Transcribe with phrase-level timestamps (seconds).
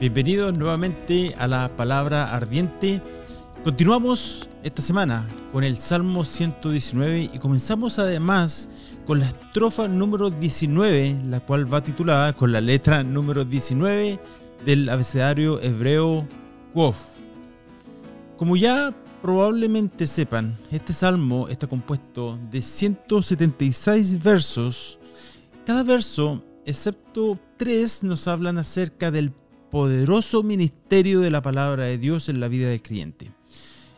[0.00, 3.02] Bienvenidos nuevamente a la palabra ardiente.
[3.62, 8.70] Continuamos esta semana con el Salmo 119 y comenzamos además
[9.06, 14.18] con la estrofa número 19, la cual va titulada con la letra número 19
[14.64, 16.26] del abecedario hebreo
[16.72, 16.98] Quof.
[18.38, 24.98] Como ya probablemente sepan, este salmo está compuesto de 176 versos.
[25.66, 29.34] Cada verso, excepto tres, nos hablan acerca del
[29.70, 33.32] poderoso ministerio de la palabra de Dios en la vida del creyente.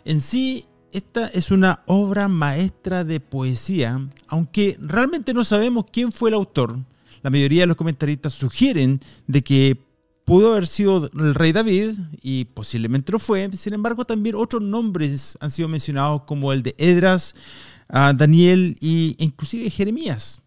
[0.04, 6.28] En sí, esta es una obra maestra de poesía, aunque realmente no sabemos quién fue
[6.30, 6.78] el autor.
[7.22, 9.78] La mayoría de los comentaristas sugieren de que
[10.24, 13.50] pudo haber sido el rey David y posiblemente lo fue.
[13.56, 17.34] Sin embargo, también otros nombres han sido mencionados como el de Edras,
[17.88, 20.41] ah, Daniel e inclusive Jeremías.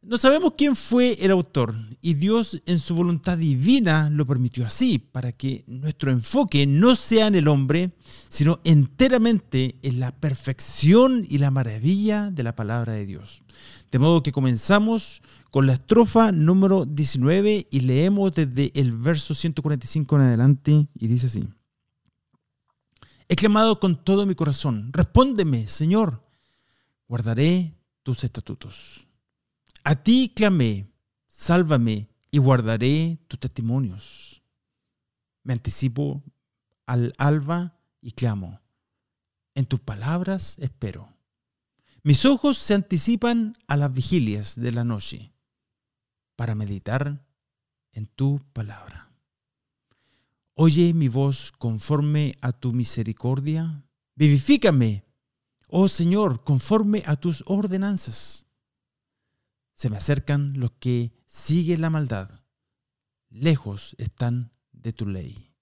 [0.00, 5.00] No sabemos quién fue el autor y Dios en su voluntad divina lo permitió así,
[5.00, 7.90] para que nuestro enfoque no sea en el hombre,
[8.28, 13.42] sino enteramente en la perfección y la maravilla de la palabra de Dios.
[13.90, 20.14] De modo que comenzamos con la estrofa número 19 y leemos desde el verso 145
[20.16, 21.48] en adelante y dice así.
[23.28, 26.22] He clamado con todo mi corazón, respóndeme, Señor,
[27.08, 27.74] guardaré
[28.04, 29.07] tus estatutos.
[29.88, 30.92] A ti clamé,
[31.28, 34.42] sálvame y guardaré tus testimonios.
[35.44, 36.22] Me anticipo
[36.84, 38.60] al alba y clamo.
[39.54, 41.08] En tus palabras espero.
[42.02, 45.32] Mis ojos se anticipan a las vigilias de la noche
[46.36, 47.26] para meditar
[47.92, 49.10] en tu palabra.
[50.52, 53.86] Oye mi voz conforme a tu misericordia.
[54.16, 55.06] Vivifícame,
[55.66, 58.47] oh Señor, conforme a tus ordenanzas.
[59.78, 62.40] Se me acercan los que siguen la maldad.
[63.30, 65.54] Lejos están de tu ley.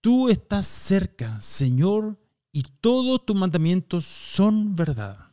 [0.00, 5.30] Tú estás cerca, Señor, y todos tus mandamientos son verdad.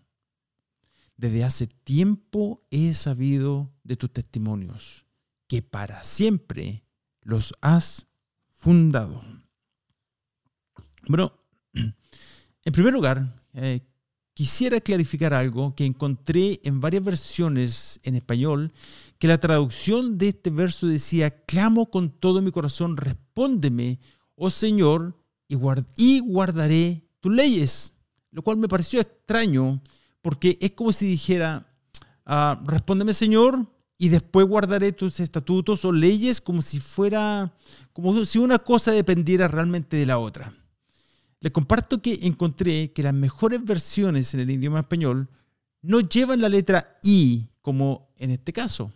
[1.18, 5.08] Desde hace tiempo he sabido de tus testimonios,
[5.48, 6.86] que para siempre
[7.24, 8.06] los has
[8.50, 9.24] fundado.
[11.08, 11.34] Bueno,
[11.74, 13.82] en primer lugar, eh,
[14.40, 18.72] quisiera clarificar algo que encontré en varias versiones en español,
[19.18, 24.00] que la traducción de este verso decía, clamo con todo mi corazón, respóndeme,
[24.36, 25.14] oh Señor,
[25.50, 25.56] y,
[26.22, 27.96] guardaré tus leyes.
[28.32, 29.82] Lo cual me pareció extraño,
[30.22, 31.68] porque es como si dijera,
[32.26, 33.68] ah, respóndeme Señor,
[33.98, 37.54] y después guardaré tus estatutos o leyes como si fuera,
[37.92, 40.54] como si una cosa dependiera realmente de la otra.
[41.42, 45.30] Les comparto que encontré que las mejores versiones en el idioma español
[45.82, 48.92] no llevan la letra I, como en este caso.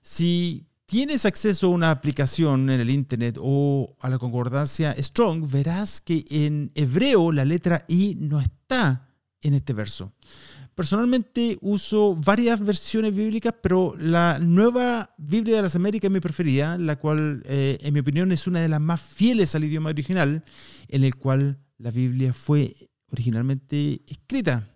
[0.00, 6.00] Si tienes acceso a una aplicación en el Internet o a la concordancia Strong, verás
[6.00, 9.08] que en hebreo la letra I no está
[9.40, 10.12] en este verso.
[10.74, 16.76] Personalmente uso varias versiones bíblicas, pero la nueva Biblia de las Américas es mi preferida,
[16.78, 20.44] la cual, eh, en mi opinión, es una de las más fieles al idioma original,
[20.88, 24.68] en el cual la Biblia fue originalmente escrita.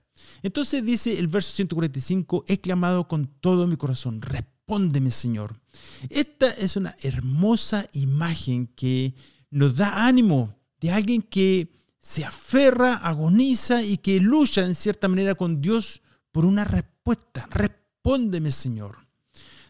[0.42, 5.60] Entonces dice el verso 145, he clamado con todo mi corazón, respóndeme Señor.
[6.08, 9.14] Esta es una hermosa imagen que
[9.50, 15.34] nos da ánimo de alguien que se aferra, agoniza y que lucha en cierta manera
[15.34, 17.48] con Dios por una respuesta.
[17.50, 19.06] Respóndeme Señor.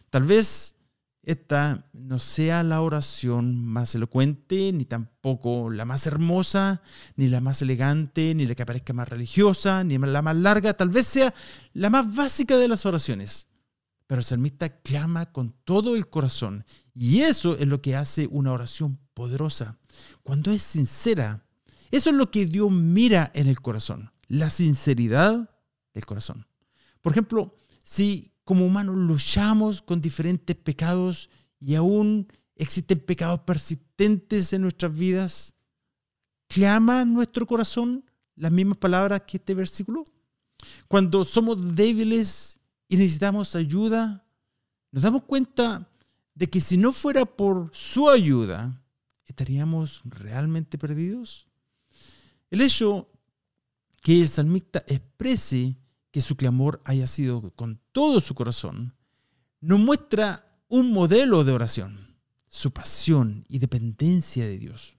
[0.09, 0.75] Tal vez
[1.23, 6.81] esta no sea la oración más elocuente, ni tampoco la más hermosa,
[7.15, 10.89] ni la más elegante, ni la que parezca más religiosa, ni la más larga, tal
[10.89, 11.33] vez sea
[11.73, 13.47] la más básica de las oraciones.
[14.07, 16.65] Pero el salmista clama con todo el corazón
[16.95, 19.77] y eso es lo que hace una oración poderosa.
[20.23, 21.45] Cuando es sincera,
[21.91, 25.51] eso es lo que Dios mira en el corazón, la sinceridad
[25.93, 26.47] del corazón.
[27.01, 31.29] Por ejemplo, si como humanos luchamos con diferentes pecados
[31.59, 35.53] y aún existen pecados persistentes en nuestras vidas,
[36.47, 38.03] ¿clama nuestro corazón
[38.35, 40.03] las mismas palabras que este versículo?
[40.87, 44.25] Cuando somos débiles y necesitamos ayuda,
[44.91, 45.87] nos damos cuenta
[46.33, 48.81] de que si no fuera por su ayuda,
[49.27, 51.47] ¿estaríamos realmente perdidos?
[52.49, 53.11] El hecho
[54.01, 55.77] que el salmista exprese
[56.11, 58.95] que su clamor haya sido con todo su corazón,
[59.61, 62.15] nos muestra un modelo de oración,
[62.47, 64.95] su pasión y dependencia de Dios.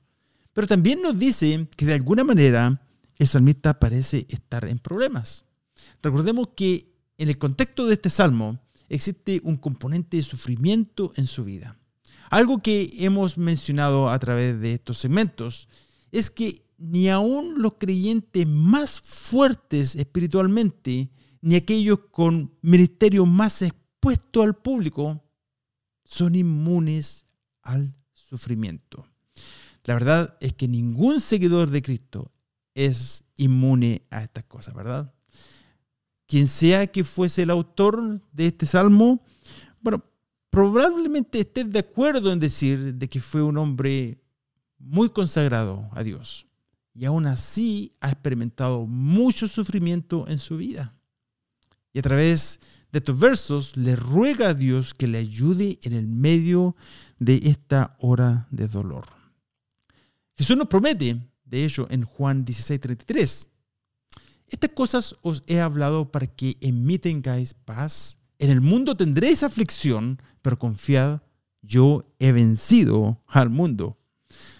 [0.52, 2.82] Pero también nos dice que de alguna manera
[3.16, 5.44] el salmista parece estar en problemas.
[6.02, 11.44] Recordemos que en el contexto de este salmo existe un componente de sufrimiento en su
[11.44, 11.76] vida.
[12.30, 15.68] Algo que hemos mencionado a través de estos segmentos
[16.12, 21.10] es que ni aun los creyentes más fuertes espiritualmente,
[21.42, 25.22] ni aquellos con ministerio más expuesto al público,
[26.04, 27.26] son inmunes
[27.62, 29.06] al sufrimiento.
[29.84, 32.32] La verdad es que ningún seguidor de Cristo
[32.74, 35.12] es inmune a estas cosas, ¿verdad?
[36.26, 39.22] Quien sea que fuese el autor de este salmo,
[39.80, 40.02] bueno,
[40.48, 44.22] probablemente estés de acuerdo en decir de que fue un hombre
[44.78, 46.46] muy consagrado a Dios
[46.94, 50.94] y aún así ha experimentado mucho sufrimiento en su vida.
[51.92, 52.60] Y a través
[52.92, 56.76] de estos versos le ruega a Dios que le ayude en el medio
[57.18, 59.06] de esta hora de dolor.
[60.34, 63.48] Jesús nos promete, de hecho, en Juan 16:33,
[64.48, 68.18] estas cosas os he hablado para que en mí tengáis paz.
[68.38, 71.20] En el mundo tendréis aflicción, pero confiad,
[71.62, 73.98] yo he vencido al mundo.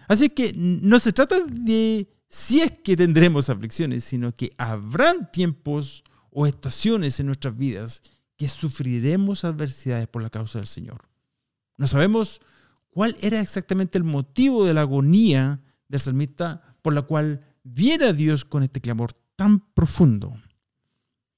[0.06, 6.05] Así que no se trata de si es que tendremos aflicciones, sino que habrán tiempos
[6.31, 8.03] o estaciones en nuestras vidas
[8.37, 11.09] que sufriremos adversidades por la causa del Señor.
[11.77, 12.41] No sabemos
[12.91, 18.12] cuál era exactamente el motivo de la agonía del salmista por la cual viene a
[18.12, 20.41] Dios con este clamor tan profundo.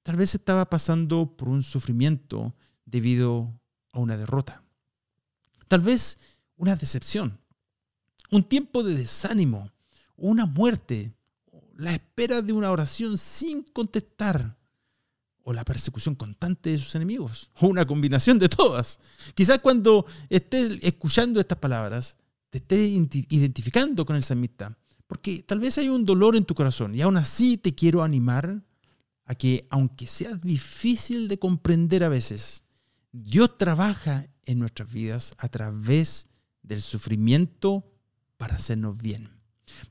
[0.02, 2.54] Tal vez estaba pasando por un sufrimiento
[2.84, 3.58] debido
[3.92, 4.62] a una derrota.
[5.68, 6.18] Tal vez
[6.56, 7.40] una decepción,
[8.30, 9.72] un tiempo de desánimo,
[10.22, 11.12] una muerte,
[11.76, 14.56] la espera de una oración sin contestar,
[15.44, 19.00] o la persecución constante de sus enemigos, o una combinación de todas.
[19.34, 22.16] Quizás cuando estés escuchando estas palabras,
[22.50, 22.88] te estés
[23.28, 24.78] identificando con el salmista,
[25.08, 28.62] porque tal vez hay un dolor en tu corazón y aún así te quiero animar
[29.24, 32.64] a que, aunque sea difícil de comprender a veces,
[33.10, 36.28] Dios trabaja en nuestras vidas a través
[36.62, 37.92] del sufrimiento
[38.36, 39.41] para hacernos bien,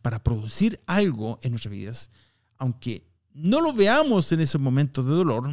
[0.01, 2.12] para producir algo en nuestras vidas,
[2.57, 5.51] aunque no lo veamos en esos momentos de dolor,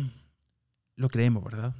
[0.97, 1.75] lo creemos, ¿verdad?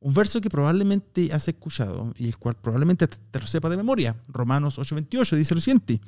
[0.00, 4.16] Un verso que probablemente has escuchado y el cual probablemente te lo sepa de memoria.
[4.28, 6.00] Romanos 8:28 dice lo siguiente.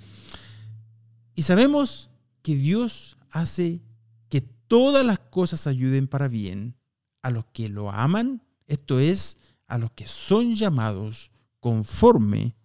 [1.34, 2.10] Y sabemos
[2.42, 3.80] que Dios hace
[4.28, 6.74] que todas las cosas ayuden para bien
[7.22, 11.30] a los que lo aman, esto es, a los que son llamados
[11.60, 12.56] conforme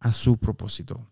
[0.00, 1.10] a su propósito.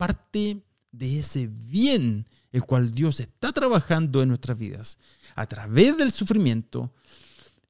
[0.00, 4.96] Parte de ese bien el cual Dios está trabajando en nuestras vidas
[5.34, 6.94] a través del sufrimiento,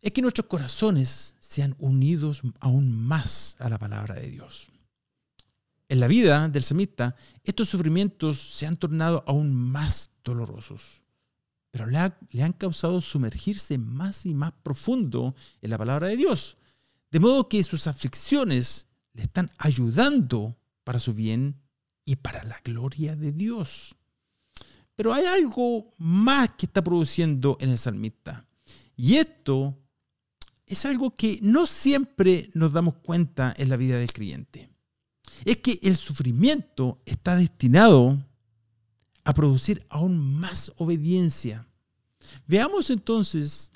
[0.01, 4.69] es que nuestros corazones sean unidos aún más a la palabra de Dios.
[5.89, 11.03] En la vida del semita, estos sufrimientos se han tornado aún más dolorosos,
[11.73, 16.59] pero le, le han causado sumergirse más y más profundo en la palabra de Dios,
[17.11, 21.60] de modo que sus aflicciones le están ayudando para su bien
[22.05, 23.97] y para la gloria de Dios.
[24.95, 28.47] Pero hay algo más que está produciendo en el salmista.
[28.97, 29.79] Y esto
[30.67, 34.71] es algo que no siempre nos damos cuenta en la vida del creyente.
[35.45, 38.23] Es que el sufrimiento está destinado
[39.25, 41.67] a producir aún más obediencia.
[42.47, 43.73] Veamos entonces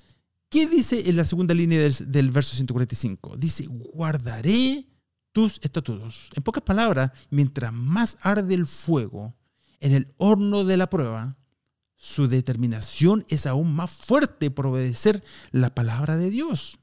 [0.49, 3.37] qué dice en la segunda línea del, del verso 145.
[3.37, 4.87] Dice, guardaré
[5.35, 6.31] tus estatutos.
[6.37, 9.35] En pocas palabras, mientras más arde el fuego
[9.81, 11.37] en el horno de la prueba,
[11.97, 16.79] su determinación es aún más fuerte por obedecer la palabra de Dios.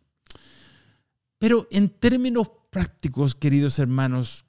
[1.39, 4.43] Pero en términos prácticos, queridos hermanos,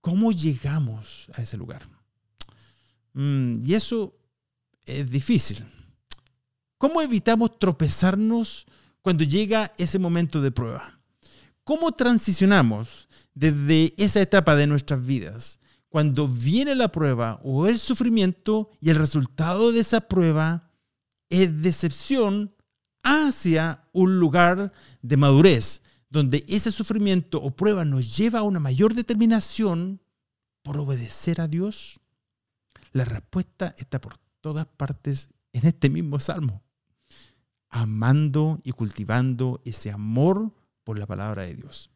[0.00, 1.82] ¿cómo llegamos a ese lugar?
[3.12, 4.16] Mm, y eso
[4.86, 5.64] es difícil.
[6.78, 8.66] ¿Cómo evitamos tropezarnos
[9.02, 11.01] cuando llega ese momento de prueba?
[11.64, 18.70] ¿Cómo transicionamos desde esa etapa de nuestras vidas, cuando viene la prueba o el sufrimiento
[18.80, 20.70] y el resultado de esa prueba
[21.28, 22.54] es decepción
[23.02, 28.94] hacia un lugar de madurez, donde ese sufrimiento o prueba nos lleva a una mayor
[28.94, 30.00] determinación
[30.62, 32.00] por obedecer a Dios?
[32.92, 36.62] La respuesta está por todas partes en este mismo salmo.
[37.68, 40.52] Amando y cultivando ese amor
[40.98, 41.90] la palabra de Dios.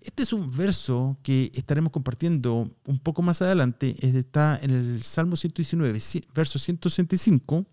[0.00, 3.94] Este es un verso que estaremos compartiendo un poco más adelante.
[4.00, 6.00] Está en el Salmo 119,
[6.34, 7.66] verso 165.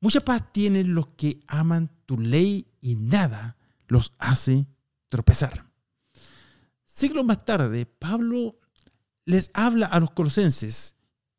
[0.00, 3.56] Mucha paz tienen los que aman tu ley y nada
[3.88, 4.66] los hace
[5.08, 5.70] tropezar.
[6.84, 8.60] Siglos más tarde, Pablo
[9.24, 10.94] les habla a los colosenses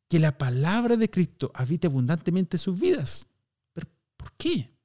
[0.08, 3.28] que la palabra de Cristo habite abundantemente en sus vidas.
[3.72, 4.75] ¿Pero por qué?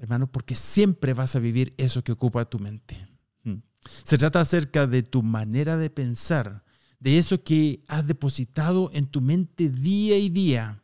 [0.00, 3.06] Hermano, porque siempre vas a vivir eso que ocupa tu mente.
[3.44, 3.58] Hmm.
[4.02, 6.64] Se trata acerca de tu manera de pensar,
[6.98, 10.82] de eso que has depositado en tu mente día y día.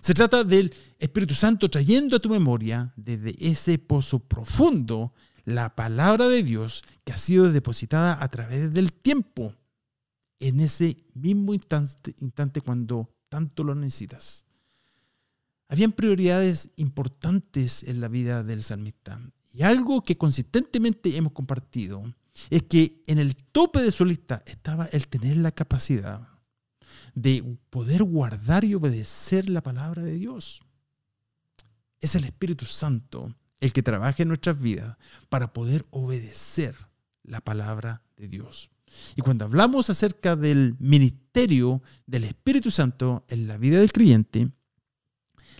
[0.00, 5.14] Se trata del Espíritu Santo trayendo a tu memoria desde ese pozo profundo
[5.46, 9.54] la palabra de Dios que ha sido depositada a través del tiempo,
[10.38, 14.44] en ese mismo instante, instante cuando tanto lo necesitas.
[15.68, 19.20] Habían prioridades importantes en la vida del salmista.
[19.52, 22.14] Y algo que consistentemente hemos compartido
[22.50, 26.28] es que en el tope de su lista estaba el tener la capacidad
[27.14, 30.62] de poder guardar y obedecer la palabra de Dios.
[32.00, 34.96] Es el Espíritu Santo el que trabaja en nuestras vidas
[35.28, 36.76] para poder obedecer
[37.24, 38.70] la palabra de Dios.
[39.16, 44.50] Y cuando hablamos acerca del ministerio del Espíritu Santo en la vida del creyente,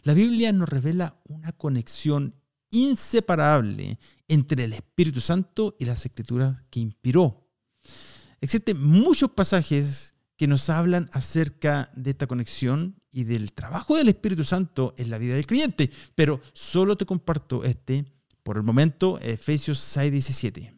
[0.03, 2.35] la Biblia nos revela una conexión
[2.71, 7.49] inseparable entre el Espíritu Santo y las escrituras que inspiró.
[8.41, 14.45] Existen muchos pasajes que nos hablan acerca de esta conexión y del trabajo del Espíritu
[14.45, 18.05] Santo en la vida del creyente, pero solo te comparto este
[18.45, 20.73] por el momento, Efesios 6:17.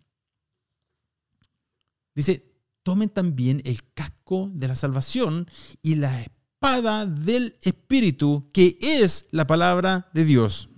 [2.15, 2.51] Dice,
[2.83, 5.49] tomen también el casco de la salvación
[5.83, 6.27] y la
[6.61, 10.69] del Espíritu, que es la palabra de Dios.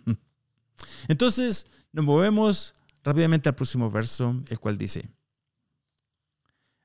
[1.08, 5.10] Entonces, nos movemos rápidamente al próximo verso, el cual dice,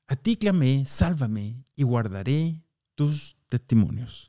[0.08, 2.60] a ti clamé, sálvame y guardaré
[2.96, 4.26] tus testimonios.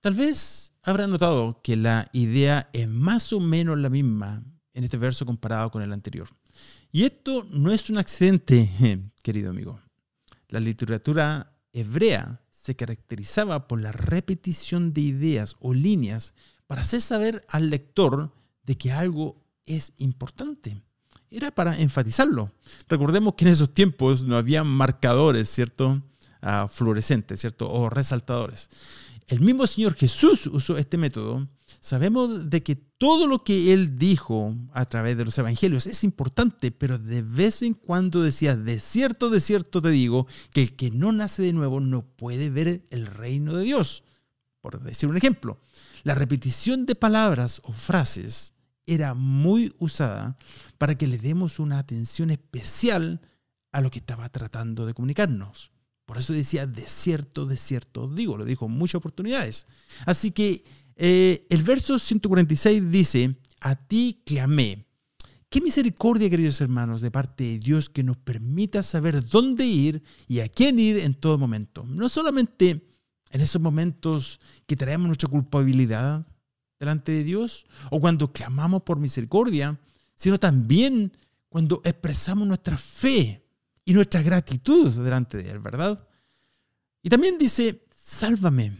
[0.00, 4.96] Tal vez habrá notado que la idea es más o menos la misma en este
[4.96, 6.28] verso comparado con el anterior.
[6.92, 9.80] Y esto no es un accidente, querido amigo.
[10.48, 16.34] La literatura hebrea se caracterizaba por la repetición de ideas o líneas
[16.66, 18.32] para hacer saber al lector
[18.64, 20.82] de que algo es importante
[21.32, 22.52] era para enfatizarlo.
[22.88, 26.02] Recordemos que en esos tiempos no había marcadores, ¿cierto?
[26.42, 27.70] Ah, fluorescentes, ¿cierto?
[27.70, 28.68] O resaltadores.
[29.28, 31.48] El mismo Señor Jesús usó este método.
[31.80, 36.70] Sabemos de que todo lo que Él dijo a través de los evangelios es importante,
[36.70, 40.90] pero de vez en cuando decía, de cierto, de cierto te digo, que el que
[40.90, 44.04] no nace de nuevo no puede ver el reino de Dios.
[44.60, 45.60] Por decir un ejemplo,
[46.04, 48.54] la repetición de palabras o frases
[48.86, 50.36] era muy usada
[50.78, 53.20] para que le demos una atención especial
[53.72, 55.72] a lo que estaba tratando de comunicarnos.
[56.04, 59.66] Por eso decía, de cierto, de cierto, digo, lo dijo en muchas oportunidades.
[60.04, 60.64] Así que
[60.96, 64.86] eh, el verso 146 dice, a ti clamé.
[65.48, 70.40] Qué misericordia, queridos hermanos, de parte de Dios que nos permita saber dónde ir y
[70.40, 71.84] a quién ir en todo momento.
[71.86, 72.88] No solamente
[73.30, 76.26] en esos momentos que traemos nuestra culpabilidad,
[76.82, 79.78] delante de Dios o cuando clamamos por misericordia,
[80.16, 81.16] sino también
[81.48, 83.46] cuando expresamos nuestra fe
[83.84, 86.08] y nuestra gratitud delante de Él, ¿verdad?
[87.02, 88.72] Y también dice, sálvame.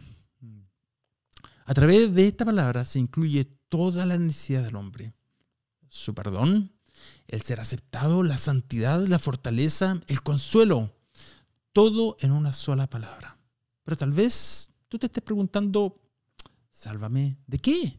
[1.73, 5.15] A través de esta palabra se incluye toda la necesidad del hombre.
[5.89, 6.71] Su perdón,
[7.29, 10.95] el ser aceptado, la santidad, la fortaleza, el consuelo.
[11.73, 13.39] Todo en una sola palabra.
[13.85, 15.99] Pero tal vez tú te estés preguntando,
[16.71, 17.39] Sálvame.
[17.47, 17.99] ¿De qué?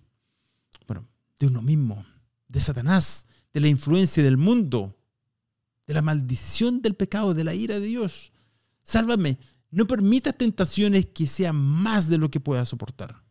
[0.85, 1.07] Bueno,
[1.39, 2.05] de uno mismo,
[2.47, 4.95] de Satanás, de la influencia del mundo,
[5.87, 8.33] de la maldición del pecado, de la ira de Dios.
[8.83, 9.39] Sálvame.
[9.71, 13.22] No permitas tentaciones que sean más de lo que pueda soportar.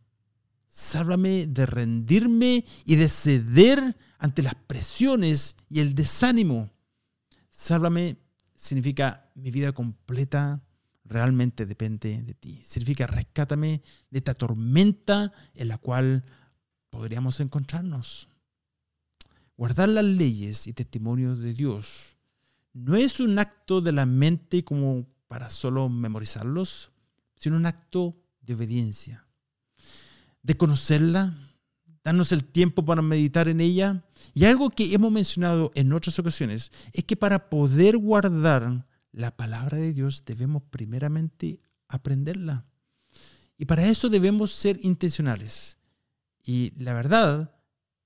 [0.75, 6.71] Sálvame de rendirme y de ceder ante las presiones y el desánimo.
[7.47, 8.17] Sálvame
[8.55, 10.63] significa mi vida completa
[11.05, 12.59] realmente depende de ti.
[12.65, 16.25] Significa rescátame de esta tormenta en la cual
[16.89, 18.29] podríamos encontrarnos.
[19.55, 22.17] Guardar las leyes y testimonios de Dios
[22.73, 26.93] no es un acto de la mente como para solo memorizarlos,
[27.35, 29.27] sino un acto de obediencia.
[30.43, 31.33] De conocerla,
[32.03, 34.05] darnos el tiempo para meditar en ella.
[34.33, 39.77] Y algo que hemos mencionado en otras ocasiones es que para poder guardar la palabra
[39.77, 42.65] de Dios debemos primeramente aprenderla.
[43.57, 45.77] Y para eso debemos ser intencionales.
[46.43, 47.55] Y la verdad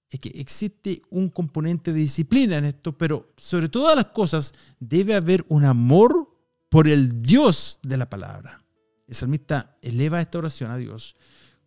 [0.10, 5.16] es que existe un componente de disciplina en esto, pero sobre todas las cosas debe
[5.16, 6.38] haber un amor
[6.70, 8.64] por el Dios de la palabra.
[9.08, 11.16] El salmista eleva esta oración a Dios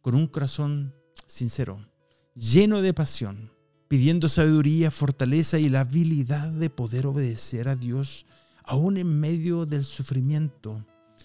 [0.00, 0.95] con un corazón
[1.26, 1.87] sincero,
[2.35, 3.52] lleno de pasión,
[3.88, 8.26] pidiendo sabiduría, fortaleza y la habilidad de poder obedecer a Dios
[8.64, 10.85] aún en medio del sufrimiento.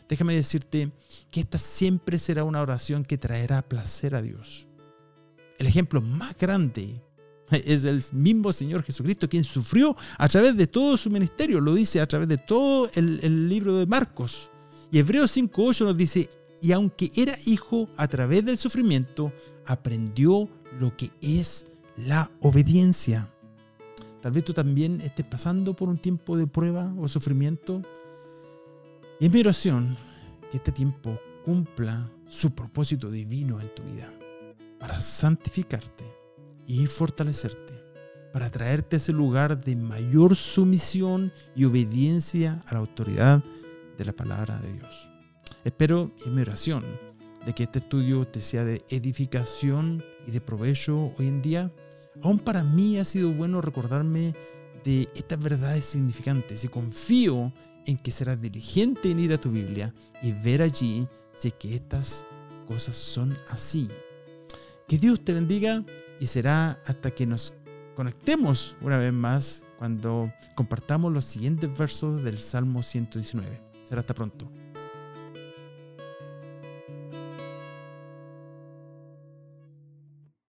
[0.09, 0.91] Déjame decirte
[1.31, 4.67] que esta siempre será una oración que traerá placer a Dios.
[5.57, 7.01] El ejemplo más grande
[7.51, 12.01] Es el mismo Señor Jesucristo quien sufrió a través de todo su ministerio, lo dice
[12.01, 14.49] a través de todo el, libro de Marcos.
[14.91, 16.29] Y Hebreos 5.8 nos dice,
[16.61, 19.31] y aunque era hijo a través del sufrimiento,
[19.65, 20.47] aprendió
[20.79, 23.29] lo que es la obediencia.
[24.21, 27.81] Tal vez tú también estés pasando por un tiempo de prueba o sufrimiento.
[29.19, 29.95] Y en mi oración,
[30.51, 34.11] que este tiempo cumpla su propósito divino en tu vida,
[34.79, 36.03] para santificarte
[36.65, 37.73] y fortalecerte,
[38.33, 43.43] para traerte a ese lugar de mayor sumisión y obediencia a la autoridad
[43.97, 45.14] de la palabra de Dios.
[45.65, 46.83] Espero en mi oración
[47.43, 51.71] de que este estudio te sea de edificación y de provecho hoy en día.
[52.21, 54.35] Aún para mí ha sido bueno recordarme
[54.83, 57.51] de estas verdades significantes y confío
[57.87, 59.91] en que serás diligente en ir a tu Biblia
[60.21, 62.25] y ver allí si que estas
[62.67, 63.89] cosas son así.
[64.87, 65.83] Que Dios te bendiga
[66.19, 67.55] y será hasta que nos
[67.95, 73.59] conectemos una vez más cuando compartamos los siguientes versos del Salmo 119.
[73.89, 74.47] Será hasta pronto.